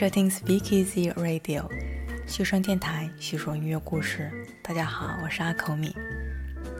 [0.00, 1.68] 收听 Speak Easy Radio，
[2.26, 4.32] 细声电台，细说音乐故事。
[4.62, 5.94] 大家好，我是阿口米。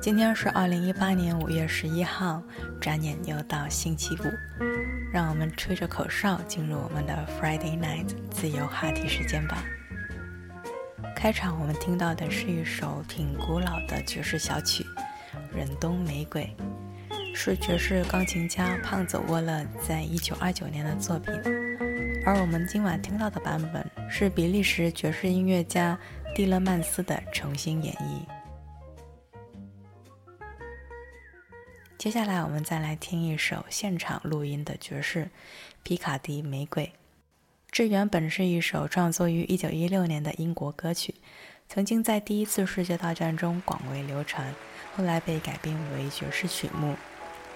[0.00, 2.42] 今天是二零一八年五月十一号，
[2.80, 4.24] 转眼又到星期五，
[5.12, 9.62] 让我们吹着口哨进入我们的 Friday Night 自由话题时间吧。
[11.14, 14.82] 开场我们听到的是一首挺古老的爵士小曲，
[15.54, 16.48] 《忍冬玫瑰》，
[17.36, 21.34] 是爵士钢琴家胖子沃勒在一九二九年的作品。
[22.26, 25.98] 而我们今晚听到的版本是比利时爵士音乐家
[26.34, 28.20] 蒂勒曼斯的重新演绎。
[31.96, 35.24] 接下来，我们再来听一首现场录音的爵士
[35.82, 36.84] 《皮卡迪玫瑰》。
[37.70, 41.14] 这原本是一首创作于1916年的英国歌曲，
[41.68, 44.54] 曾经在第一次世界大战中广为流传，
[44.94, 46.94] 后来被改编为爵士曲目。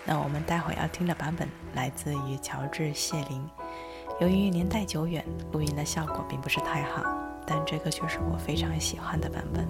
[0.07, 3.47] 那我们待会要听的版本来自于乔治·谢林。
[4.21, 7.03] 由于年代久远，录音的效果并不是太好，
[7.45, 9.67] 但这个却是我非常喜欢的版本。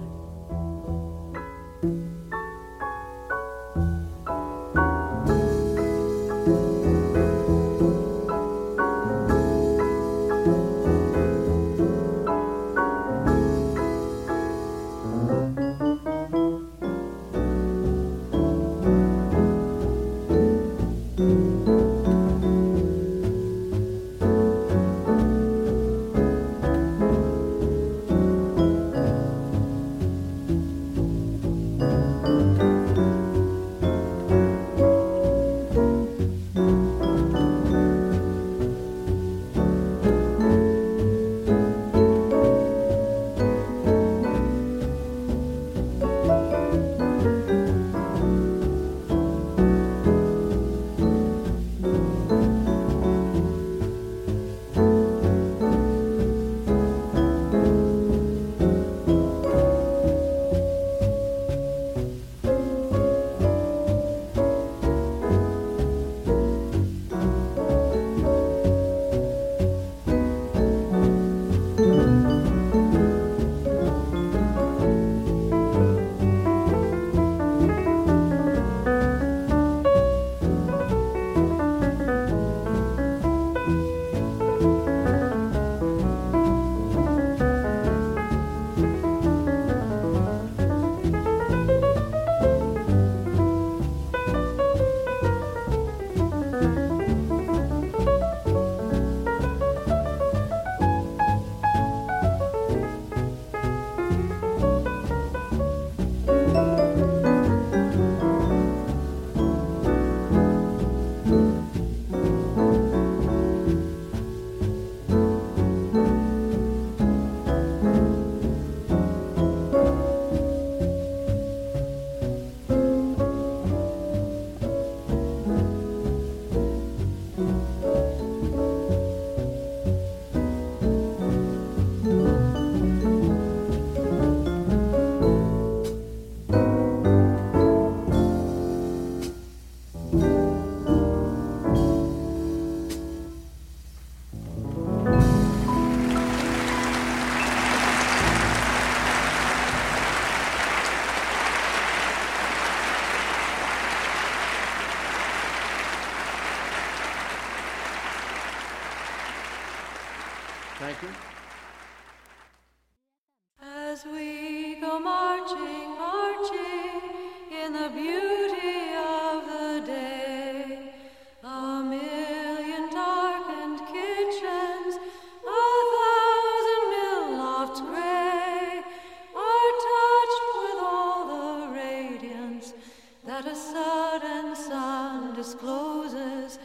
[186.45, 186.59] shadows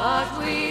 [0.00, 0.69] but we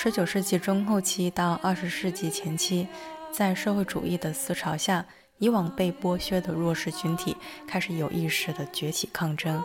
[0.00, 2.86] 十九世纪中后期到二十世纪前期，
[3.32, 5.04] 在社会主义的思潮下，
[5.38, 7.36] 以往被剥削的弱势群体
[7.66, 9.60] 开始有意识地崛起抗争，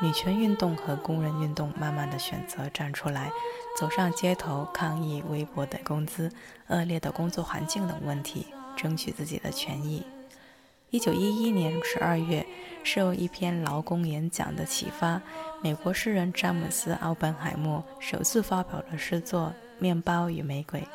[0.00, 3.32] 女权运动和工人运动慢慢的选择站出来，
[3.76, 6.30] 走上街头抗议微薄的工资、
[6.68, 8.46] 恶劣的工作环境等问题，
[8.76, 10.04] 争取自己的权益。
[10.90, 12.46] 一九一一年十二月，
[12.84, 15.20] 受一篇劳工演讲的启发，
[15.60, 19.52] 美国诗人詹姆斯·奥本海默首次发表了诗作。
[19.82, 20.86] 面包与玫瑰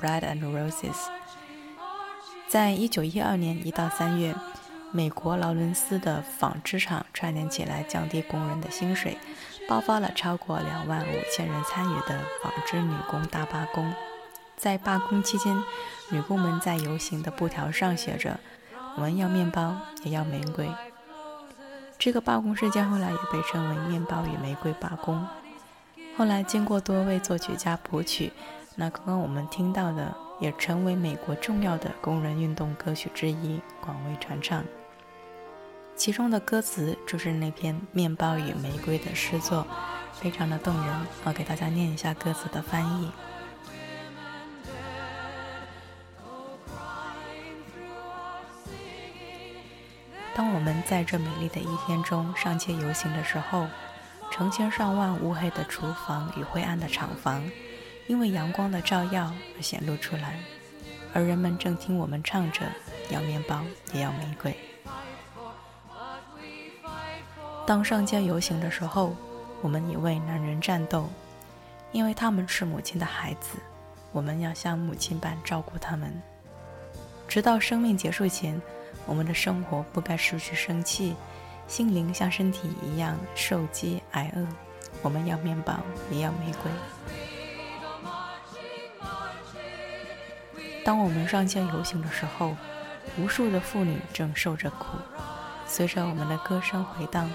[0.00, 1.06] ，Bread and Roses。
[2.48, 4.34] 在一九一二年一到三月，
[4.90, 9.16] 美国劳伦斯的纺织厂串联起来降低工人的薪水，
[9.68, 13.94] 爆发了超过两万五千人参与的纺织女工大罢工。
[14.56, 15.62] 在罢工期间，
[16.10, 18.40] 女工们在游行的布条上写着
[18.98, 20.68] ：“我们要面包，也要玫瑰。”
[21.96, 25.24] 这个罢工事件后来也被称为“面包与玫瑰罢工”。
[26.14, 28.30] 后来，经过多位作曲家谱曲，
[28.76, 34.62] 那刚刚我们听到的也成为美国重要的工人运动歌曲之一，广为传唱。
[35.96, 39.66] 其中的歌词就是那篇《面包与玫瑰》的诗作，
[40.12, 41.06] 非常的动人。
[41.24, 43.10] 我给大家念一下歌词的翻译：
[50.34, 53.66] 当我们在这美丽的一天中上街游行的时候。
[54.32, 57.44] 成千上万乌黑的厨房与灰暗的厂房，
[58.06, 60.40] 因为阳光的照耀而显露出来，
[61.12, 62.62] 而人们正听我们唱着
[63.12, 63.60] “要面包，
[63.92, 64.56] 也要玫瑰”。
[67.66, 69.14] 当上街游行的时候，
[69.60, 71.10] 我们也为男人战斗，
[71.92, 73.58] 因为他们是母亲的孩子，
[74.12, 76.10] 我们要像母亲般照顾他们，
[77.28, 78.58] 直到生命结束前，
[79.04, 81.14] 我们的生活不该失去生气。
[81.72, 84.46] 心灵像身体一样受饥挨饿，
[85.00, 85.78] 我们要面包，
[86.10, 86.70] 也要玫瑰。
[90.84, 92.54] 当我们上街游行的时候，
[93.16, 94.98] 无数的妇女正受着苦，
[95.66, 97.30] 随着我们的歌声回荡，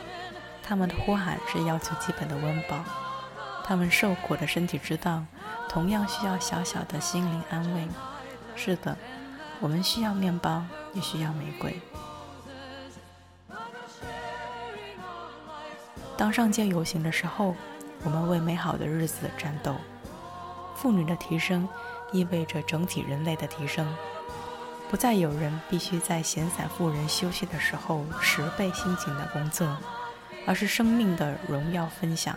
[0.62, 2.86] 他们的呼喊是要求基本的温饱。
[3.64, 5.26] 他们受苦的身体知道，
[5.68, 7.88] 同样需要小小的心灵安慰。
[8.56, 8.96] 是的，
[9.60, 10.64] 我们需要面包，
[10.94, 11.82] 也需要玫瑰。
[16.18, 17.56] 当上街游行的时候，
[18.04, 19.76] 我们为美好的日子战斗。
[20.76, 21.68] 妇女的提升
[22.12, 23.88] 意味着整体人类的提升，
[24.90, 29.68] 不再有人必须在闲散妇人休息的时候十倍辛勤的工作，
[30.46, 32.36] 而是生命的荣耀分享。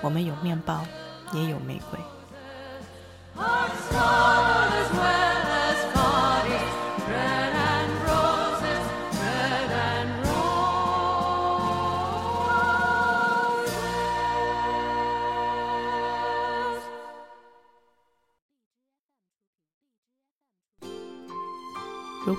[0.00, 0.84] 我们有面包，
[1.32, 1.98] 也有玫瑰。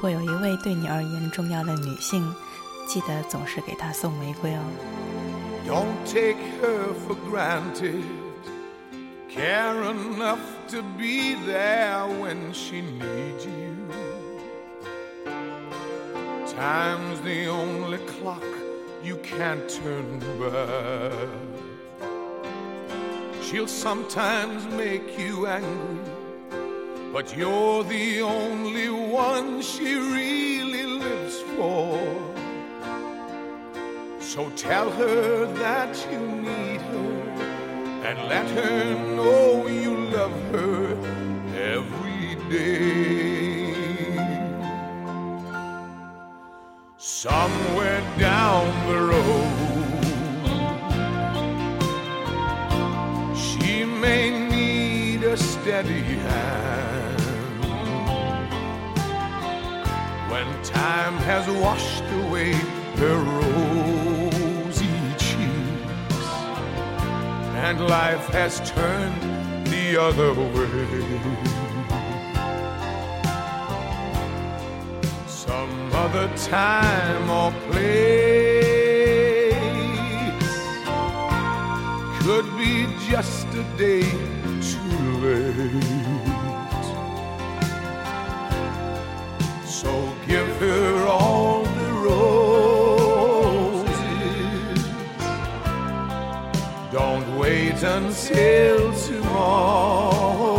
[0.03, 2.35] 果有一位对你而言重要的女性，
[2.87, 4.63] 记得总是给她送玫瑰哦。
[5.67, 8.03] Don't take her for granted.
[9.31, 10.39] Care enough
[10.71, 13.77] to be there when she needs you.
[16.47, 18.43] Time's the only clock
[19.05, 21.13] you can't turn back.
[23.43, 26.01] She'll sometimes make you angry,
[27.13, 32.00] but you're the only one she really lives for.
[34.20, 37.14] So tell her that you need her
[38.08, 40.98] and let her know you love her
[41.76, 43.76] every day.
[46.98, 49.62] Somewhere down the road,
[53.38, 56.53] she may need a steady hand
[60.74, 62.52] time has washed away
[63.02, 66.28] her rosy cheeks
[67.66, 69.22] and life has turned
[69.68, 70.88] the other way.
[75.28, 79.14] Some other time or place
[82.22, 84.10] could be just a day
[84.62, 86.03] too late.
[97.84, 100.54] Until tomorrow.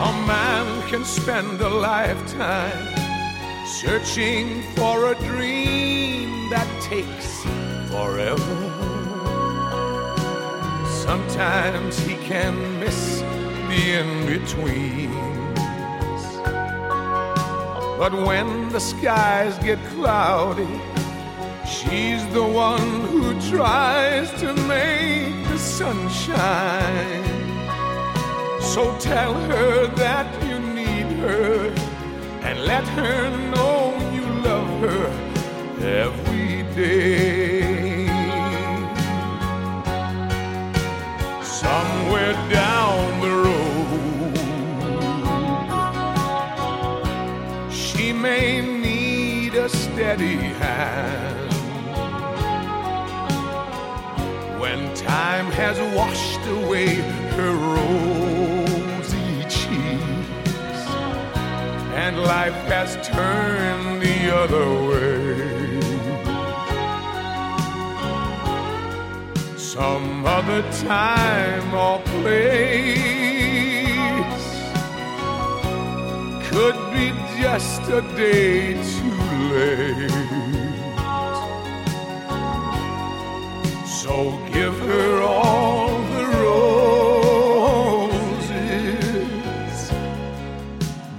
[0.00, 2.86] A man can spend a lifetime
[3.66, 7.42] searching for a dream that takes
[7.90, 8.56] forever.
[10.88, 13.20] Sometimes he can miss
[13.68, 15.12] the in betweens.
[17.98, 20.80] But when the skies get cloudy,
[21.66, 27.24] she's the one who tries to make the sunshine.
[28.60, 31.74] So tell her that you need her
[32.42, 35.06] and let her know you love her
[35.82, 38.06] every day.
[41.42, 44.36] Somewhere down the road,
[47.72, 51.35] she may need a steady hand
[54.66, 56.96] when time has washed away
[57.36, 60.82] her rosy cheeks
[62.02, 65.80] and life has turned the other way.
[69.56, 70.62] Some other
[70.94, 72.66] time or place
[76.48, 77.06] could be
[77.40, 79.18] just a day too
[79.54, 80.65] late.
[84.06, 84.18] So
[84.52, 86.24] give her all the
[87.98, 88.30] roses.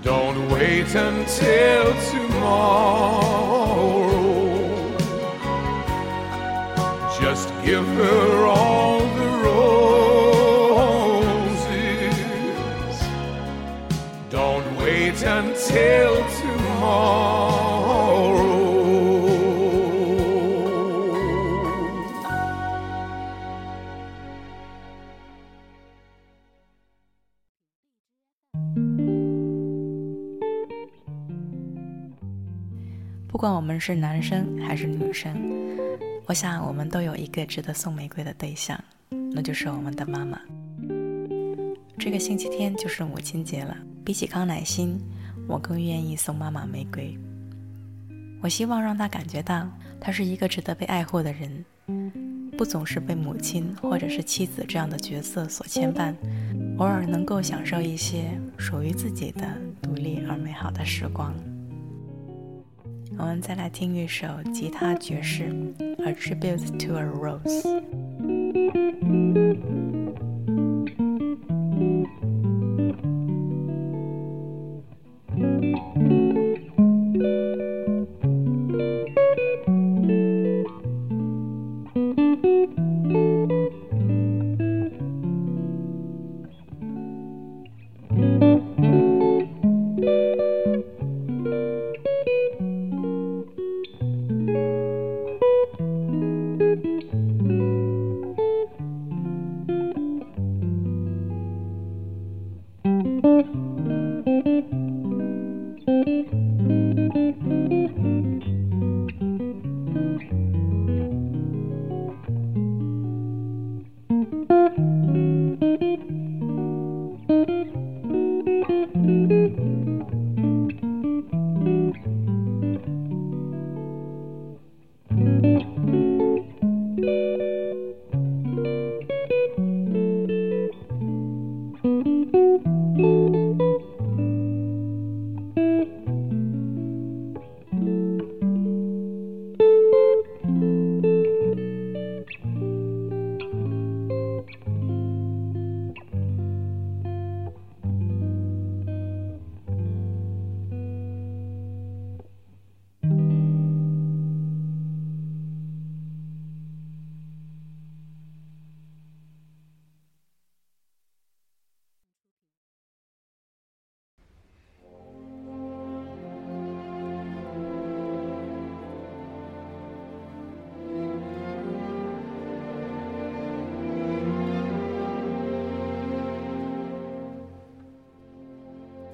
[0.02, 3.28] Don't wait until tomorrow.
[7.20, 9.90] Just give her all the roses.
[14.30, 17.27] Don't wait until tomorrow.
[33.38, 35.40] 不管我们是男生还是女生，
[36.26, 38.84] 我想我们都有一个值得送玫瑰的对象，
[39.32, 40.42] 那就是我们的妈妈。
[42.00, 45.00] 这个星期天就是母亲节了，比起康乃馨，
[45.48, 47.16] 我更愿意送妈妈玫瑰。
[48.42, 49.70] 我希望让她感觉到，
[50.02, 51.64] 她是一个值得被爱护的人，
[52.58, 56.16] 不总是被母亲或者是妻子这样的角色所牵绊，
[56.80, 59.48] 偶尔能够享受一些属于自己的
[59.80, 61.32] 独立而美好的时光。
[63.20, 65.44] 我们再来听一首吉他爵士
[66.04, 67.64] 《A Tribute to a Rose》。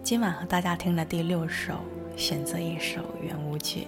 [0.04, 1.80] 今晚和大家听的第六首，
[2.18, 3.88] 选择一首圆舞曲，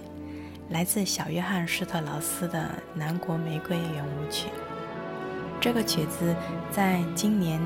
[0.70, 2.58] 来自小约翰施特劳斯的
[2.98, 4.48] 《南国玫瑰圆舞曲》。
[5.60, 6.34] 这个曲子
[6.72, 7.60] 在今年，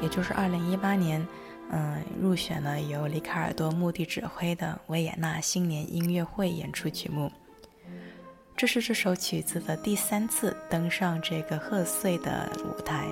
[0.00, 1.26] 也就是二零一八年，
[1.72, 7.32] 嗯，入选了由里卡尔多穆蒂指挥的维也纳新年音乐会演出曲目。
[8.56, 13.04] 这是这首曲子的第三次登上这个贺岁的舞台。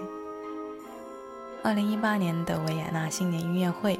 [1.64, 3.98] 二零一八年的维也纳新年音乐会。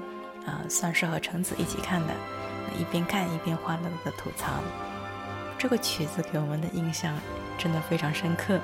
[0.69, 2.13] 算是和橙子一起看的，
[2.79, 4.53] 一边看一边欢乐的吐槽。
[5.59, 7.17] 这个曲子给我们的印象
[7.57, 8.61] 真的非常深刻，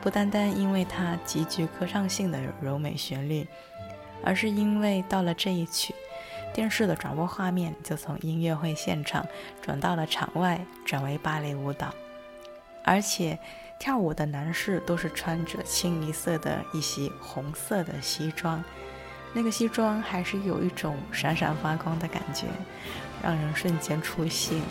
[0.00, 3.46] 不单单因为它极具歌唱性的柔美旋律，
[4.22, 5.94] 而是因为到了这一曲，
[6.54, 9.26] 电视的转播画面就从音乐会现场
[9.60, 11.92] 转到了场外，转为芭蕾舞蹈，
[12.84, 13.36] 而且
[13.78, 18.62] 跳舞的男士都是穿着清一色的一袭红色的西装。
[19.36, 22.46] 那个西装还是有一种闪闪发光的感觉，
[23.22, 24.66] 让人瞬间出戏了。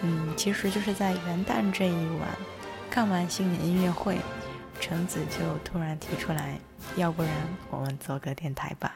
[0.00, 2.26] 嗯，其实就是在元旦这一晚，
[2.90, 4.16] 看完新年音乐会，
[4.80, 6.58] 橙子就突然提出来，
[6.96, 7.30] 要不然
[7.70, 8.90] 我们做个电台吧。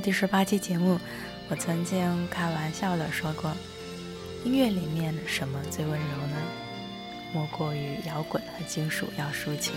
[0.00, 0.98] 第十八期节目，
[1.50, 3.54] 我曾经开玩笑的说过，
[4.44, 6.36] 音乐里面什么最温柔呢？
[7.34, 9.74] 莫过于摇滚和金属要抒情。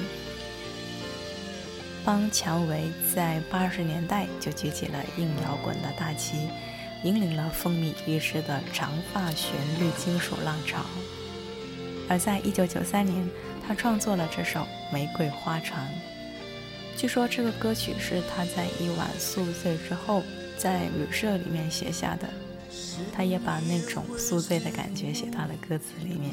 [2.05, 6.47] 邦乔维在八十年代就举起了硬摇滚的大旗，
[7.03, 10.85] 引领了风靡一时的长发旋律金属浪潮。
[12.07, 13.29] 而在一九九三年，
[13.67, 14.61] 他创作了这首
[14.93, 15.85] 《玫瑰花船》。
[16.95, 20.23] 据说这个歌曲是他在一晚宿醉之后
[20.57, 22.27] 在旅社里面写下的，
[23.11, 26.31] 他也把那种宿醉的感觉写到了歌词里面。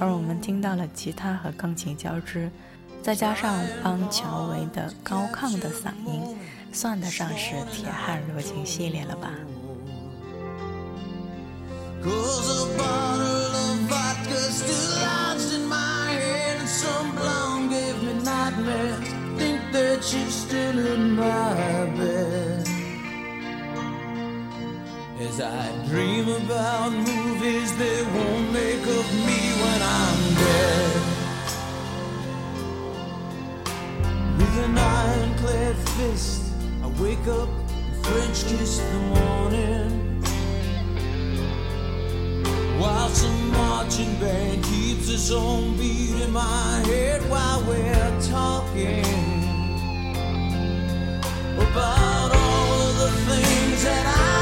[0.00, 2.50] 而我们听到了吉他和钢琴交织，
[3.02, 6.36] 再加上邦乔维的高亢的嗓音，
[6.72, 9.30] 算得上是铁汉柔情系列了吧。
[13.88, 14.97] that you're still
[20.14, 22.66] in my bed.
[25.20, 31.02] As I dream about movies they won't make of me when I'm dead.
[34.38, 40.22] With an ironclad fist, I wake up and French kiss the morning.
[42.80, 49.37] While some marching band keeps its own beat in my head while we're talking
[51.60, 54.37] about all of the things that I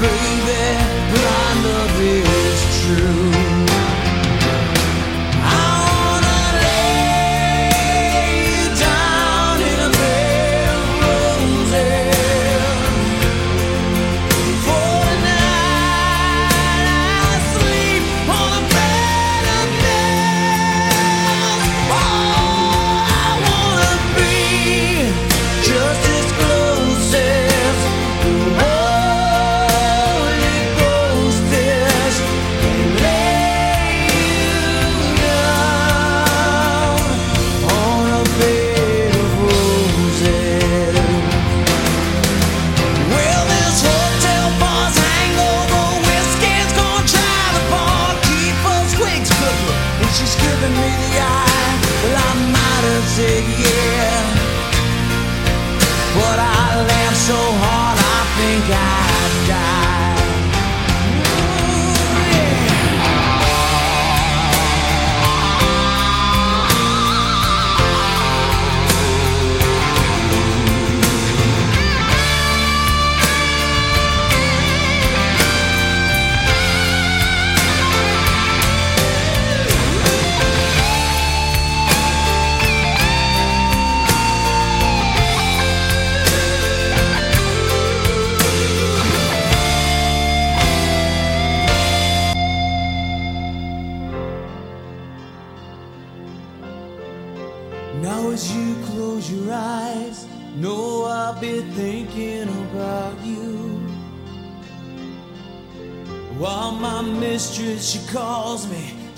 [0.00, 0.39] baby,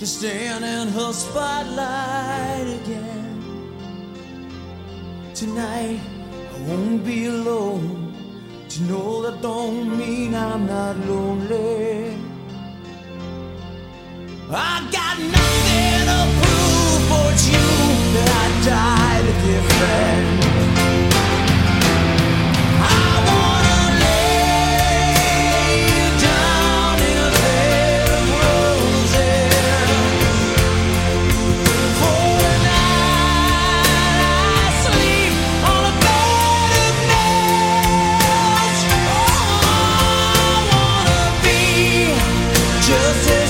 [0.03, 3.39] to stand in her spotlight again.
[5.33, 6.01] Tonight,
[6.53, 8.13] I won't be alone.
[8.67, 12.17] To know that don't mean I'm not lonely.
[14.51, 15.42] I got nothing
[42.93, 43.42] just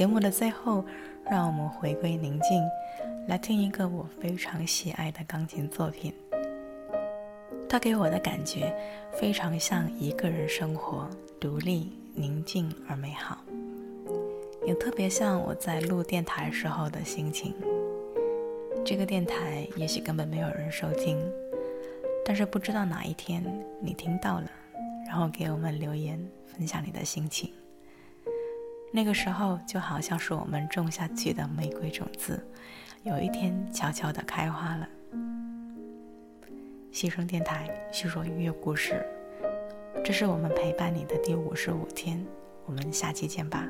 [0.00, 0.82] 节目的最后，
[1.30, 2.66] 让我们回归宁静，
[3.28, 6.10] 来听一个我非常喜爱的钢琴作品。
[7.68, 8.74] 它给我的感觉
[9.12, 11.06] 非常像一个人生活，
[11.38, 13.44] 独立、宁静而美好，
[14.64, 17.54] 也特别像我在录电台时候的心情。
[18.82, 21.18] 这个电台也许根本没有人收听，
[22.24, 23.44] 但是不知道哪一天
[23.82, 24.50] 你听到了，
[25.06, 27.52] 然后给我们留言分享你的心情。
[28.92, 32.44] 那个时候就好像是我们种下去的玫瑰种子，
[33.04, 34.88] 有一天悄悄的开花了。
[36.90, 39.06] 西声电台叙说音乐故事，
[40.04, 42.24] 这是我们陪伴你的第五十五天，
[42.66, 43.68] 我们下期见吧。